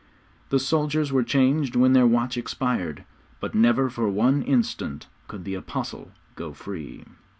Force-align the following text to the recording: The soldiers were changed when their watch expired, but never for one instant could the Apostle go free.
The 0.49 0.57
soldiers 0.57 1.11
were 1.13 1.21
changed 1.21 1.75
when 1.75 1.93
their 1.93 2.07
watch 2.07 2.35
expired, 2.35 3.03
but 3.39 3.53
never 3.53 3.87
for 3.87 4.09
one 4.09 4.41
instant 4.41 5.05
could 5.27 5.43
the 5.43 5.53
Apostle 5.53 6.09
go 6.35 6.53
free. 6.53 7.05